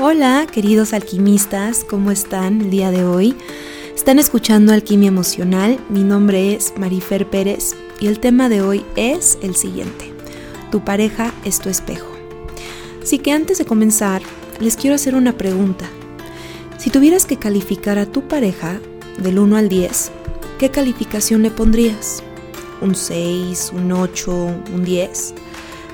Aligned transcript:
Hola, 0.00 0.46
queridos 0.50 0.94
alquimistas, 0.94 1.84
¿cómo 1.84 2.10
están 2.10 2.62
el 2.62 2.70
día 2.70 2.90
de 2.90 3.04
hoy? 3.04 3.36
Están 3.94 4.18
escuchando 4.18 4.72
Alquimia 4.72 5.08
Emocional, 5.08 5.78
mi 5.90 6.02
nombre 6.02 6.54
es 6.54 6.72
Marifer 6.78 7.28
Pérez 7.28 7.76
y 8.00 8.06
el 8.06 8.18
tema 8.18 8.48
de 8.48 8.62
hoy 8.62 8.86
es 8.96 9.38
el 9.42 9.54
siguiente. 9.54 10.10
Tu 10.70 10.82
pareja 10.82 11.34
es 11.44 11.58
tu 11.58 11.68
espejo. 11.68 12.10
Así 13.02 13.18
que 13.18 13.32
antes 13.32 13.58
de 13.58 13.66
comenzar, 13.66 14.22
les 14.60 14.78
quiero 14.78 14.96
hacer 14.96 15.14
una 15.14 15.36
pregunta. 15.36 15.84
Si 16.78 16.88
tuvieras 16.88 17.26
que 17.26 17.36
calificar 17.36 17.98
a 17.98 18.06
tu 18.06 18.26
pareja 18.26 18.80
del 19.18 19.38
1 19.38 19.56
al 19.56 19.68
10, 19.68 20.10
¿qué 20.58 20.70
calificación 20.70 21.42
le 21.42 21.50
pondrías? 21.50 22.22
¿Un 22.80 22.94
6, 22.94 23.72
un 23.74 23.92
8, 23.92 24.32
un 24.72 24.84
10? 24.84 25.34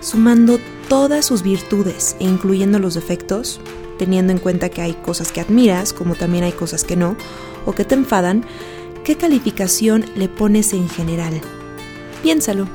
Sumando 0.00 0.60
todas 0.88 1.26
sus 1.26 1.42
virtudes 1.42 2.14
e 2.20 2.24
incluyendo 2.24 2.78
los 2.78 2.94
defectos, 2.94 3.60
teniendo 3.98 4.32
en 4.32 4.38
cuenta 4.38 4.68
que 4.68 4.80
hay 4.80 4.94
cosas 4.94 5.32
que 5.32 5.40
admiras, 5.40 5.92
como 5.92 6.14
también 6.14 6.44
hay 6.44 6.52
cosas 6.52 6.84
que 6.84 6.96
no, 6.96 7.16
o 7.66 7.72
que 7.72 7.84
te 7.84 7.94
enfadan, 7.94 8.44
¿qué 9.04 9.16
calificación 9.16 10.06
le 10.14 10.28
pones 10.28 10.72
en 10.72 10.88
general? 10.88 11.40
Piénsalo. 12.22 12.66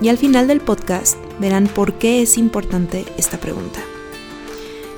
Y 0.00 0.08
al 0.08 0.18
final 0.18 0.46
del 0.46 0.60
podcast 0.60 1.16
verán 1.40 1.66
por 1.66 1.94
qué 1.94 2.22
es 2.22 2.38
importante 2.38 3.04
esta 3.16 3.38
pregunta. 3.38 3.80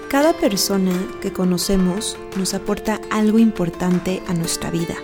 Cada 0.09 0.33
persona 0.33 0.93
que 1.23 1.33
conocemos 1.33 2.19
nos 2.37 2.53
aporta 2.53 3.01
algo 3.11 3.39
importante 3.39 4.23
a 4.27 4.35
nuestra 4.35 4.71
vida. 4.71 4.97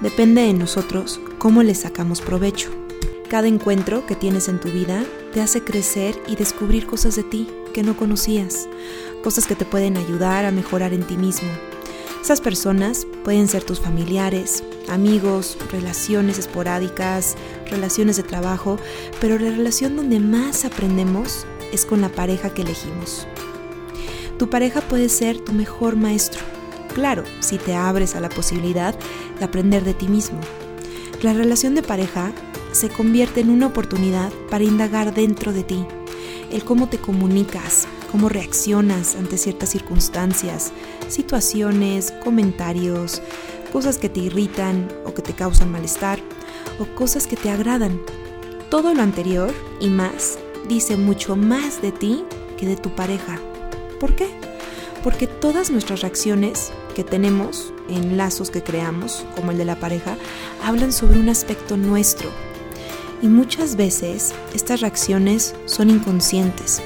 Depende 0.00 0.42
de 0.42 0.54
nosotros 0.54 1.20
cómo 1.38 1.62
le 1.62 1.74
sacamos 1.74 2.20
provecho. 2.20 2.70
Cada 3.28 3.46
encuentro 3.46 4.06
que 4.06 4.16
tienes 4.16 4.48
en 4.48 4.58
tu 4.58 4.70
vida 4.70 5.04
te 5.32 5.40
hace 5.40 5.62
crecer 5.62 6.18
y 6.26 6.36
descubrir 6.36 6.86
cosas 6.86 7.14
de 7.14 7.22
ti 7.22 7.48
que 7.72 7.82
no 7.82 7.96
conocías, 7.96 8.68
cosas 9.22 9.46
que 9.46 9.54
te 9.54 9.64
pueden 9.64 9.96
ayudar 9.96 10.44
a 10.44 10.50
mejorar 10.50 10.92
en 10.92 11.04
ti 11.04 11.16
mismo. 11.16 11.48
Esas 12.22 12.40
personas 12.40 13.06
pueden 13.24 13.48
ser 13.48 13.64
tus 13.64 13.80
familiares, 13.80 14.62
amigos, 14.88 15.58
relaciones 15.72 16.38
esporádicas, 16.38 17.36
relaciones 17.70 18.16
de 18.16 18.22
trabajo, 18.22 18.78
pero 19.20 19.38
la 19.38 19.50
relación 19.50 19.96
donde 19.96 20.20
más 20.20 20.64
aprendemos 20.64 21.46
es 21.72 21.84
con 21.84 22.00
la 22.00 22.10
pareja 22.10 22.54
que 22.54 22.62
elegimos. 22.62 23.26
Tu 24.38 24.48
pareja 24.50 24.80
puede 24.82 25.08
ser 25.08 25.40
tu 25.40 25.52
mejor 25.52 25.96
maestro, 25.96 26.40
claro, 26.94 27.24
si 27.40 27.58
te 27.58 27.74
abres 27.74 28.14
a 28.14 28.20
la 28.20 28.28
posibilidad 28.28 28.94
de 29.38 29.44
aprender 29.44 29.84
de 29.84 29.94
ti 29.94 30.08
mismo. 30.08 30.38
La 31.22 31.32
relación 31.32 31.74
de 31.74 31.82
pareja 31.82 32.32
se 32.72 32.88
convierte 32.88 33.40
en 33.40 33.50
una 33.50 33.66
oportunidad 33.66 34.32
para 34.50 34.64
indagar 34.64 35.14
dentro 35.14 35.52
de 35.52 35.62
ti, 35.62 35.84
el 36.50 36.64
cómo 36.64 36.88
te 36.88 36.98
comunicas, 36.98 37.86
cómo 38.12 38.28
reaccionas 38.28 39.16
ante 39.16 39.38
ciertas 39.38 39.70
circunstancias, 39.70 40.70
situaciones, 41.08 42.12
comentarios, 42.22 43.22
cosas 43.72 43.96
que 43.96 44.10
te 44.10 44.20
irritan 44.20 44.86
o 45.06 45.14
que 45.14 45.22
te 45.22 45.32
causan 45.32 45.72
malestar 45.72 46.20
o 46.78 46.84
cosas 46.94 47.26
que 47.26 47.36
te 47.36 47.48
agradan. 47.48 47.98
Todo 48.68 48.92
lo 48.92 49.02
anterior 49.02 49.52
y 49.80 49.88
más 49.88 50.38
dice 50.68 50.98
mucho 50.98 51.36
más 51.36 51.80
de 51.80 51.90
ti 51.90 52.24
que 52.58 52.66
de 52.66 52.76
tu 52.76 52.94
pareja. 52.94 53.40
¿Por 53.98 54.14
qué? 54.14 54.28
Porque 55.02 55.26
todas 55.26 55.70
nuestras 55.70 56.02
reacciones 56.02 56.70
que 56.94 57.04
tenemos 57.04 57.72
en 57.88 58.18
lazos 58.18 58.50
que 58.50 58.62
creamos, 58.62 59.24
como 59.34 59.52
el 59.52 59.58
de 59.58 59.64
la 59.64 59.80
pareja, 59.80 60.16
hablan 60.62 60.92
sobre 60.92 61.18
un 61.18 61.30
aspecto 61.30 61.78
nuestro. 61.78 62.28
Y 63.22 63.28
muchas 63.28 63.76
veces 63.76 64.34
estas 64.52 64.80
reacciones 64.80 65.54
son 65.64 65.90
inconscientes, 65.90 66.82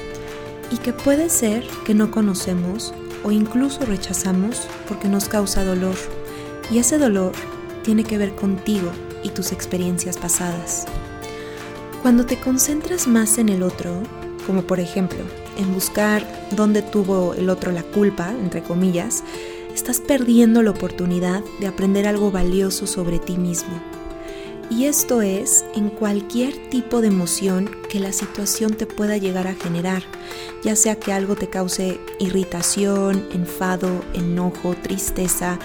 y 0.71 0.77
que 0.77 0.93
puede 0.93 1.29
ser 1.29 1.65
que 1.85 1.93
no 1.93 2.11
conocemos 2.11 2.93
o 3.23 3.31
incluso 3.31 3.85
rechazamos 3.85 4.67
porque 4.87 5.07
nos 5.07 5.27
causa 5.27 5.63
dolor. 5.63 5.95
Y 6.71 6.79
ese 6.79 6.97
dolor 6.97 7.33
tiene 7.83 8.03
que 8.03 8.17
ver 8.17 8.35
contigo 8.35 8.91
y 9.23 9.29
tus 9.29 9.51
experiencias 9.51 10.17
pasadas. 10.17 10.85
Cuando 12.01 12.25
te 12.25 12.37
concentras 12.37 13.07
más 13.07 13.37
en 13.37 13.49
el 13.49 13.63
otro, 13.63 14.01
como 14.45 14.61
por 14.61 14.79
ejemplo 14.79 15.19
en 15.57 15.73
buscar 15.73 16.25
dónde 16.55 16.81
tuvo 16.81 17.33
el 17.33 17.49
otro 17.49 17.71
la 17.71 17.83
culpa, 17.83 18.31
entre 18.31 18.61
comillas, 18.61 19.23
estás 19.73 19.99
perdiendo 19.99 20.61
la 20.61 20.71
oportunidad 20.71 21.43
de 21.59 21.67
aprender 21.67 22.07
algo 22.07 22.31
valioso 22.31 22.87
sobre 22.87 23.19
ti 23.19 23.37
mismo 23.37 23.96
y 24.69 24.85
esto 24.85 25.21
es 25.21 25.65
en 25.75 25.89
cualquier 25.89 26.69
tipo 26.69 27.01
de 27.01 27.07
emoción 27.07 27.69
que 27.89 27.99
la 27.99 28.11
situación 28.11 28.73
te 28.73 28.85
pueda 28.85 29.17
llegar 29.17 29.47
a 29.47 29.55
generar, 29.55 30.03
ya 30.63 30.75
sea 30.75 30.95
que 30.95 31.13
algo 31.13 31.35
te 31.35 31.47
cause 31.47 31.99
irritación, 32.19 33.27
enfado, 33.33 34.03
enojo, 34.13 34.75
tristeza 34.75 35.57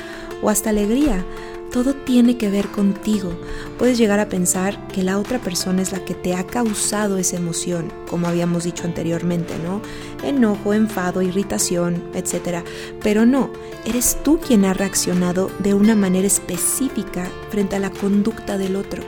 o 0.43 0.51
hasta 0.51 0.71
alegría. 0.71 1.25
Todo 1.73 1.95
tiene 1.95 2.37
que 2.37 2.51
ver 2.51 2.69
contigo. 2.69 3.33
Puedes 3.79 3.97
llegar 3.97 4.21
a 4.21 4.29
pensar 4.29 4.87
que 4.89 5.03
la 5.03 5.19
otra 5.19 5.39
persona 5.39 5.81
es 5.81 5.91
la 5.91 6.05
que 6.05 6.15
te 6.15 6.35
ha 6.35 6.47
causado 6.47 7.17
esa 7.17 7.37
emoción, 7.37 7.91
como 8.11 8.29
habíamos 8.29 8.65
dicho 8.65 8.85
anteriormente, 8.85 9.55
¿no? 9.65 9.81
Enojo, 10.23 10.75
enfado, 10.75 11.23
irritación, 11.23 12.03
etc. 12.13 12.63
Pero 13.03 13.25
no, 13.25 13.51
eres 13.87 14.19
tú 14.23 14.39
quien 14.39 14.67
ha 14.67 14.75
reaccionado 14.75 15.51
de 15.61 15.73
una 15.73 15.95
manera 15.95 16.27
específica 16.27 17.27
frente 17.51 17.77
a 17.77 17.81
la 17.81 17.91
conducta 17.91 18.59
del 18.59 18.77
otro, 18.77 19.03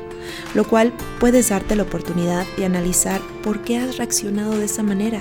lo 0.55 0.65
cual 0.65 0.95
puedes 1.21 1.51
darte 1.51 1.77
la 1.77 1.83
oportunidad 1.83 2.47
de 2.57 2.65
analizar 2.65 3.21
por 3.43 3.61
qué 3.61 3.77
has 3.77 3.99
reaccionado 3.99 4.57
de 4.57 4.65
esa 4.65 4.83
manera 4.83 5.21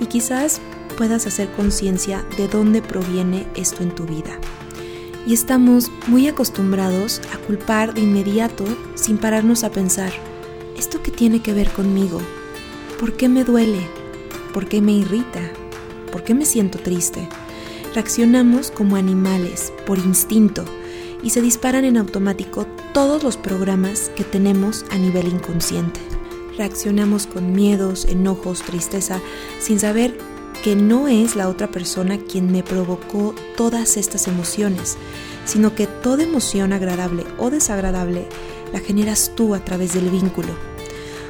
y 0.00 0.06
quizás 0.06 0.60
puedas 0.98 1.28
hacer 1.28 1.48
conciencia 1.52 2.24
de 2.36 2.48
dónde 2.48 2.82
proviene 2.82 3.46
esto 3.54 3.84
en 3.84 3.94
tu 3.94 4.06
vida 4.06 4.40
y 5.26 5.34
estamos 5.34 5.90
muy 6.06 6.28
acostumbrados 6.28 7.20
a 7.32 7.38
culpar 7.38 7.94
de 7.94 8.00
inmediato 8.00 8.64
sin 8.94 9.18
pararnos 9.18 9.64
a 9.64 9.70
pensar, 9.70 10.12
¿esto 10.76 11.02
qué 11.02 11.10
tiene 11.10 11.40
que 11.40 11.52
ver 11.52 11.70
conmigo? 11.70 12.20
¿Por 12.98 13.14
qué 13.14 13.28
me 13.28 13.44
duele? 13.44 13.86
¿Por 14.52 14.66
qué 14.66 14.80
me 14.80 14.92
irrita? 14.92 15.40
¿Por 16.10 16.24
qué 16.24 16.34
me 16.34 16.44
siento 16.44 16.78
triste? 16.78 17.28
Reaccionamos 17.94 18.70
como 18.70 18.96
animales, 18.96 19.72
por 19.86 19.98
instinto, 19.98 20.64
y 21.22 21.30
se 21.30 21.42
disparan 21.42 21.84
en 21.84 21.96
automático 21.96 22.66
todos 22.94 23.22
los 23.22 23.36
programas 23.36 24.10
que 24.16 24.24
tenemos 24.24 24.84
a 24.90 24.96
nivel 24.96 25.28
inconsciente. 25.28 26.00
Reaccionamos 26.56 27.26
con 27.26 27.52
miedos, 27.52 28.04
enojos, 28.06 28.62
tristeza, 28.62 29.20
sin 29.60 29.78
saber 29.78 30.16
que 30.62 30.76
no 30.76 31.08
es 31.08 31.36
la 31.36 31.48
otra 31.48 31.70
persona 31.70 32.18
quien 32.18 32.52
me 32.52 32.62
provocó 32.62 33.34
todas 33.56 33.96
estas 33.96 34.28
emociones, 34.28 34.98
sino 35.46 35.74
que 35.74 35.86
toda 35.86 36.22
emoción 36.22 36.72
agradable 36.72 37.24
o 37.38 37.50
desagradable 37.50 38.26
la 38.72 38.80
generas 38.80 39.32
tú 39.34 39.54
a 39.54 39.64
través 39.64 39.94
del 39.94 40.10
vínculo. 40.10 40.48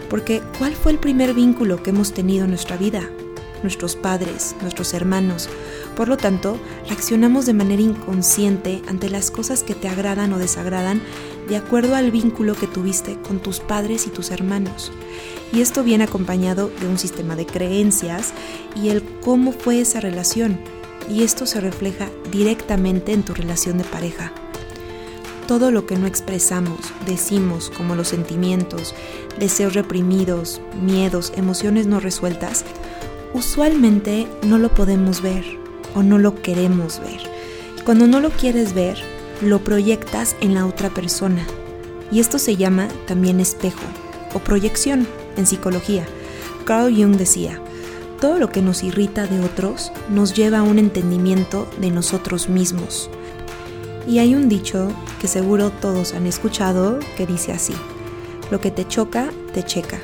Porque 0.08 0.42
¿cuál 0.58 0.74
fue 0.74 0.92
el 0.92 0.98
primer 0.98 1.34
vínculo 1.34 1.82
que 1.82 1.90
hemos 1.90 2.12
tenido 2.12 2.44
en 2.44 2.50
nuestra 2.50 2.76
vida? 2.76 3.08
Nuestros 3.62 3.94
padres, 3.94 4.56
nuestros 4.62 4.94
hermanos. 4.94 5.48
Por 5.94 6.08
lo 6.08 6.16
tanto, 6.16 6.58
reaccionamos 6.88 7.46
de 7.46 7.52
manera 7.52 7.82
inconsciente 7.82 8.82
ante 8.88 9.10
las 9.10 9.30
cosas 9.30 9.62
que 9.62 9.74
te 9.74 9.88
agradan 9.88 10.32
o 10.32 10.38
desagradan 10.38 11.00
de 11.48 11.56
acuerdo 11.56 11.94
al 11.94 12.10
vínculo 12.10 12.54
que 12.54 12.66
tuviste 12.66 13.20
con 13.20 13.38
tus 13.38 13.60
padres 13.60 14.06
y 14.06 14.10
tus 14.10 14.30
hermanos 14.30 14.90
y 15.53 15.61
esto 15.61 15.83
viene 15.83 16.05
acompañado 16.05 16.71
de 16.81 16.87
un 16.87 16.99
sistema 16.99 17.37
de 17.37 17.47
creencias 17.47 18.33
y 18.77 18.88
el 18.88 19.03
cómo 19.03 19.53
fue 19.53 19.81
esa 19.81 20.00
relación, 20.00 20.59
y 21.09 21.22
esto 21.22 21.47
se 21.47 21.61
refleja 21.61 22.09
directamente 22.31 23.12
en 23.12 23.22
tu 23.22 23.34
relación 23.34 23.78
de 23.78 23.84
pareja. 23.84 24.33
Todo 25.49 25.72
lo 25.72 25.84
que 25.87 25.97
no 25.97 26.06
expresamos, 26.06 26.78
decimos, 27.06 27.71
como 27.77 27.97
los 27.97 28.09
sentimientos, 28.09 28.94
deseos 29.38 29.75
reprimidos, 29.75 30.61
miedos, 30.81 31.33
emociones 31.37 31.87
no 31.87 31.99
resueltas, 31.99 32.65
usualmente 33.34 34.28
no 34.43 34.59
lo 34.59 34.69
podemos 34.69 35.23
ver 35.23 35.44
o 35.94 36.03
no 36.03 36.19
lo 36.19 36.41
queremos 36.41 37.00
ver. 37.00 37.29
cuando 37.85 38.06
no 38.06 38.20
lo 38.20 38.31
quieres 38.31 38.75
ver, 38.75 38.99
lo 39.43 39.64
proyectas 39.64 40.37
en 40.41 40.55
la 40.55 40.67
otra 40.67 40.91
persona. 40.91 41.44
Y 42.12 42.20
esto 42.20 42.38
se 42.38 42.55
llama 42.55 42.87
también 43.06 43.41
espejo 43.41 43.82
o 44.35 44.38
proyección 44.38 45.08
en 45.37 45.47
psicología. 45.47 46.06
Carl 46.65 46.94
Jung 46.94 47.17
decía, 47.17 47.61
todo 48.21 48.38
lo 48.38 48.50
que 48.50 48.62
nos 48.62 48.82
irrita 48.82 49.27
de 49.27 49.41
otros 49.41 49.93
nos 50.11 50.35
lleva 50.35 50.59
a 50.59 50.62
un 50.62 50.79
entendimiento 50.79 51.67
de 51.81 51.91
nosotros 51.91 52.49
mismos. 52.49 53.11
Y 54.06 54.19
hay 54.19 54.35
un 54.35 54.49
dicho 54.49 54.93
que 55.21 55.29
seguro 55.29 55.71
todos 55.71 56.15
han 56.15 56.27
escuchado 56.27 56.99
que 57.17 57.27
dice 57.27 57.53
así, 57.53 57.75
lo 58.50 58.61
que 58.61 58.71
te 58.71 58.87
choca, 58.87 59.31
te 59.55 59.62
checa. 59.62 59.99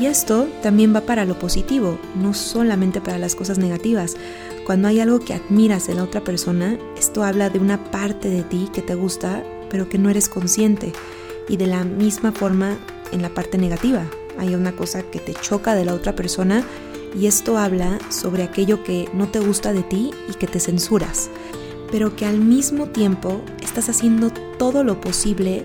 Y 0.00 0.06
esto 0.06 0.48
también 0.62 0.94
va 0.94 1.02
para 1.02 1.24
lo 1.24 1.38
positivo, 1.38 1.98
no 2.14 2.32
solamente 2.32 3.00
para 3.00 3.18
las 3.18 3.34
cosas 3.34 3.58
negativas. 3.58 4.16
Cuando 4.64 4.88
hay 4.88 5.00
algo 5.00 5.20
que 5.20 5.34
admiras 5.34 5.88
en 5.88 5.96
la 5.96 6.04
otra 6.04 6.24
persona, 6.24 6.78
esto 6.96 7.24
habla 7.24 7.50
de 7.50 7.58
una 7.58 7.90
parte 7.90 8.30
de 8.30 8.42
ti 8.42 8.70
que 8.72 8.80
te 8.80 8.94
gusta, 8.94 9.44
pero 9.68 9.88
que 9.88 9.98
no 9.98 10.08
eres 10.08 10.28
consciente. 10.28 10.92
Y 11.48 11.56
de 11.56 11.66
la 11.66 11.84
misma 11.84 12.32
forma 12.32 12.78
en 13.12 13.20
la 13.20 13.28
parte 13.28 13.58
negativa, 13.58 14.06
hay 14.38 14.54
una 14.54 14.72
cosa 14.72 15.02
que 15.02 15.18
te 15.18 15.34
choca 15.34 15.74
de 15.74 15.84
la 15.84 15.94
otra 15.94 16.14
persona 16.14 16.64
y 17.18 17.26
esto 17.26 17.58
habla 17.58 17.98
sobre 18.10 18.42
aquello 18.42 18.82
que 18.84 19.08
no 19.12 19.28
te 19.28 19.40
gusta 19.40 19.72
de 19.72 19.82
ti 19.82 20.10
y 20.28 20.34
que 20.34 20.46
te 20.46 20.60
censuras, 20.60 21.30
pero 21.90 22.16
que 22.16 22.26
al 22.26 22.38
mismo 22.38 22.86
tiempo 22.86 23.42
estás 23.62 23.88
haciendo 23.88 24.30
todo 24.58 24.84
lo 24.84 25.00
posible 25.00 25.64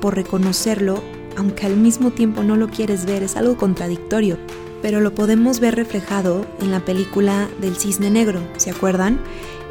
por 0.00 0.16
reconocerlo, 0.16 1.02
aunque 1.36 1.66
al 1.66 1.76
mismo 1.76 2.10
tiempo 2.10 2.42
no 2.42 2.56
lo 2.56 2.68
quieres 2.68 3.06
ver, 3.06 3.22
es 3.22 3.36
algo 3.36 3.56
contradictorio. 3.56 4.38
Pero 4.82 5.00
lo 5.00 5.14
podemos 5.14 5.60
ver 5.60 5.76
reflejado 5.76 6.46
en 6.60 6.70
la 6.70 6.84
película 6.84 7.48
del 7.60 7.76
cisne 7.76 8.10
negro, 8.10 8.40
¿se 8.56 8.70
acuerdan? 8.70 9.20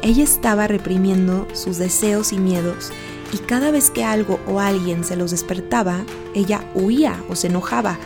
Ella 0.02 0.22
estaba 0.22 0.68
reprimiendo 0.68 1.48
sus 1.52 1.78
deseos 1.78 2.32
y 2.32 2.38
miedos 2.38 2.92
y 3.32 3.38
cada 3.38 3.70
vez 3.70 3.90
que 3.90 4.04
algo 4.04 4.40
o 4.46 4.60
alguien 4.60 5.04
se 5.04 5.16
los 5.16 5.30
despertaba, 5.30 6.04
ella 6.34 6.64
huía 6.74 7.22
o 7.28 7.36
se 7.36 7.46
enojaba. 7.46 7.98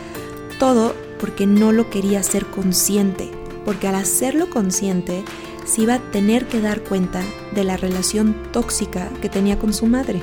Todo 0.59 0.95
porque 1.19 1.45
no 1.47 1.71
lo 1.71 1.89
quería 1.89 2.23
ser 2.23 2.45
consciente, 2.45 3.31
porque 3.63 3.87
al 3.87 3.95
hacerlo 3.95 4.49
consciente 4.49 5.23
se 5.65 5.81
iba 5.81 5.95
a 5.95 6.11
tener 6.11 6.47
que 6.47 6.61
dar 6.61 6.81
cuenta 6.81 7.21
de 7.53 7.63
la 7.63 7.77
relación 7.77 8.35
tóxica 8.51 9.09
que 9.21 9.29
tenía 9.29 9.57
con 9.57 9.73
su 9.73 9.87
madre. 9.87 10.21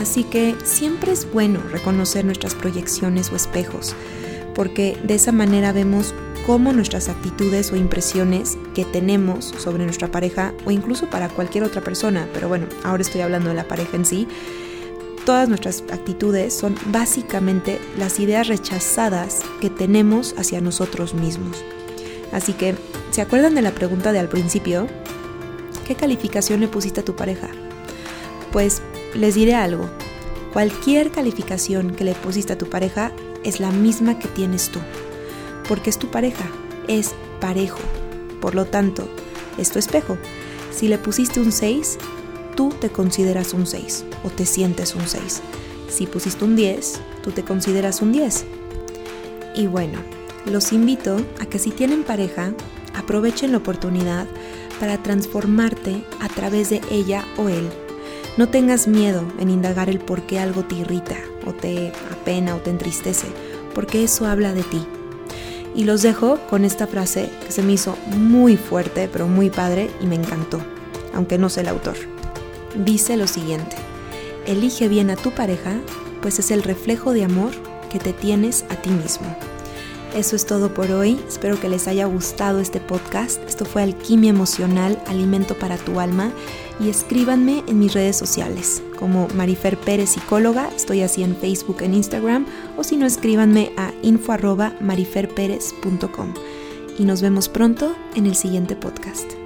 Así 0.00 0.24
que 0.24 0.54
siempre 0.64 1.12
es 1.12 1.30
bueno 1.30 1.60
reconocer 1.70 2.24
nuestras 2.24 2.54
proyecciones 2.54 3.30
o 3.32 3.36
espejos, 3.36 3.94
porque 4.54 4.98
de 5.04 5.14
esa 5.14 5.32
manera 5.32 5.72
vemos 5.72 6.14
cómo 6.46 6.72
nuestras 6.72 7.08
actitudes 7.08 7.72
o 7.72 7.76
impresiones 7.76 8.56
que 8.74 8.84
tenemos 8.84 9.46
sobre 9.58 9.84
nuestra 9.84 10.10
pareja 10.10 10.54
o 10.64 10.70
incluso 10.70 11.10
para 11.10 11.28
cualquier 11.28 11.64
otra 11.64 11.82
persona, 11.82 12.28
pero 12.32 12.48
bueno, 12.48 12.66
ahora 12.84 13.02
estoy 13.02 13.22
hablando 13.22 13.48
de 13.48 13.56
la 13.56 13.68
pareja 13.68 13.96
en 13.96 14.04
sí, 14.04 14.28
todas 15.26 15.50
nuestras 15.50 15.84
actitudes 15.92 16.54
son 16.54 16.74
básicamente 16.86 17.78
las 17.98 18.18
ideas 18.18 18.48
rechazadas 18.48 19.42
que 19.60 19.68
tenemos 19.68 20.34
hacia 20.38 20.62
nosotros 20.62 21.12
mismos. 21.12 21.62
Así 22.32 22.54
que, 22.54 22.74
¿se 23.10 23.20
acuerdan 23.20 23.54
de 23.54 23.60
la 23.60 23.72
pregunta 23.72 24.12
de 24.12 24.20
al 24.20 24.30
principio? 24.30 24.86
¿Qué 25.86 25.94
calificación 25.94 26.60
le 26.60 26.68
pusiste 26.68 27.00
a 27.00 27.04
tu 27.04 27.14
pareja? 27.14 27.48
Pues 28.52 28.80
les 29.14 29.34
diré 29.34 29.54
algo. 29.54 29.90
Cualquier 30.54 31.10
calificación 31.10 31.94
que 31.94 32.04
le 32.04 32.14
pusiste 32.14 32.54
a 32.54 32.58
tu 32.58 32.70
pareja 32.70 33.12
es 33.44 33.60
la 33.60 33.70
misma 33.70 34.18
que 34.18 34.28
tienes 34.28 34.70
tú 34.70 34.80
porque 35.68 35.90
es 35.90 35.98
tu 35.98 36.08
pareja, 36.08 36.44
es 36.88 37.14
parejo. 37.40 37.80
Por 38.40 38.54
lo 38.54 38.64
tanto, 38.66 39.08
es 39.58 39.70
tu 39.70 39.78
espejo. 39.78 40.18
Si 40.72 40.88
le 40.88 40.98
pusiste 40.98 41.40
un 41.40 41.52
6, 41.52 41.98
tú 42.56 42.70
te 42.70 42.88
consideras 42.88 43.52
un 43.52 43.66
6 43.66 44.04
o 44.24 44.30
te 44.30 44.46
sientes 44.46 44.94
un 44.94 45.06
6. 45.06 45.42
Si 45.88 46.06
pusiste 46.06 46.44
un 46.44 46.56
10, 46.56 47.00
tú 47.22 47.30
te 47.30 47.44
consideras 47.44 48.02
un 48.02 48.10
10. 48.10 48.44
Y 49.54 49.66
bueno, 49.66 49.98
los 50.46 50.72
invito 50.72 51.16
a 51.38 51.46
que 51.46 51.58
si 51.58 51.70
tienen 51.70 52.02
pareja, 52.02 52.52
aprovechen 52.94 53.52
la 53.52 53.58
oportunidad 53.58 54.26
para 54.80 55.02
transformarte 55.02 56.02
a 56.20 56.28
través 56.28 56.70
de 56.70 56.80
ella 56.90 57.24
o 57.36 57.48
él. 57.48 57.68
No 58.36 58.48
tengas 58.48 58.88
miedo 58.88 59.22
en 59.38 59.48
indagar 59.50 59.88
el 59.88 59.98
por 59.98 60.22
qué 60.22 60.38
algo 60.38 60.64
te 60.64 60.76
irrita 60.76 61.16
o 61.46 61.52
te 61.52 61.92
apena 62.10 62.54
o 62.54 62.58
te 62.58 62.70
entristece, 62.70 63.28
porque 63.74 64.04
eso 64.04 64.26
habla 64.26 64.52
de 64.52 64.62
ti. 64.62 64.84
Y 65.74 65.84
los 65.84 66.02
dejo 66.02 66.38
con 66.48 66.64
esta 66.64 66.86
frase 66.86 67.30
que 67.44 67.52
se 67.52 67.62
me 67.62 67.72
hizo 67.72 67.96
muy 68.06 68.56
fuerte, 68.56 69.08
pero 69.12 69.26
muy 69.26 69.50
padre 69.50 69.90
y 70.00 70.06
me 70.06 70.16
encantó, 70.16 70.60
aunque 71.14 71.38
no 71.38 71.48
sé 71.48 71.60
el 71.60 71.68
autor. 71.68 72.15
Dice 72.84 73.16
lo 73.16 73.26
siguiente, 73.26 73.76
elige 74.46 74.88
bien 74.88 75.08
a 75.10 75.16
tu 75.16 75.30
pareja, 75.30 75.80
pues 76.20 76.38
es 76.38 76.50
el 76.50 76.62
reflejo 76.62 77.12
de 77.12 77.24
amor 77.24 77.52
que 77.90 77.98
te 77.98 78.12
tienes 78.12 78.64
a 78.68 78.76
ti 78.76 78.90
mismo. 78.90 79.26
Eso 80.14 80.36
es 80.36 80.46
todo 80.46 80.72
por 80.72 80.90
hoy. 80.92 81.18
Espero 81.28 81.60
que 81.60 81.68
les 81.68 81.88
haya 81.88 82.06
gustado 82.06 82.60
este 82.60 82.80
podcast. 82.80 83.42
Esto 83.46 83.64
fue 83.64 83.82
Alquimia 83.82 84.30
Emocional, 84.30 85.02
Alimento 85.06 85.54
para 85.54 85.76
tu 85.76 86.00
Alma. 86.00 86.32
Y 86.80 86.88
escríbanme 86.88 87.64
en 87.66 87.78
mis 87.78 87.92
redes 87.94 88.16
sociales 88.16 88.82
como 88.98 89.28
Marifer 89.34 89.78
Pérez 89.78 90.10
Psicóloga. 90.10 90.70
Estoy 90.74 91.02
así 91.02 91.22
en 91.22 91.36
Facebook, 91.36 91.82
en 91.82 91.94
Instagram. 91.94 92.46
O 92.76 92.84
si 92.84 92.96
no, 92.96 93.06
escríbanme 93.06 93.72
a 93.76 93.92
info 94.02 94.36
Y 96.98 97.04
nos 97.04 97.22
vemos 97.22 97.48
pronto 97.48 97.94
en 98.14 98.26
el 98.26 98.36
siguiente 98.36 98.76
podcast. 98.76 99.45